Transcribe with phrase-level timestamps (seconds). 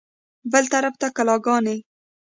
[0.51, 1.77] بل طرف ته کلاګانې.